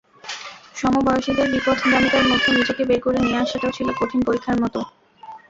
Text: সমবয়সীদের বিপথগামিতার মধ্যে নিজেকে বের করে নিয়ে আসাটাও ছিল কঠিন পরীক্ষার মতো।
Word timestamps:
সমবয়সীদের 0.75 1.47
বিপথগামিতার 1.53 2.25
মধ্যে 2.25 2.49
নিজেকে 2.57 2.83
বের 2.85 2.99
করে 3.01 3.19
নিয়ে 3.21 3.41
আসাটাও 3.43 3.75
ছিল 3.77 3.87
কঠিন 3.99 4.19
পরীক্ষার 4.27 4.57
মতো। 4.63 4.79